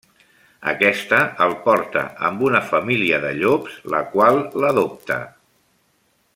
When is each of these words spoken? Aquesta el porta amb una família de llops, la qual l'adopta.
Aquesta 0.69 1.19
el 1.47 1.53
porta 1.65 2.03
amb 2.29 2.41
una 2.49 2.63
família 2.71 3.21
de 3.27 3.35
llops, 3.43 3.77
la 3.97 4.03
qual 4.15 4.43
l'adopta. 4.65 5.21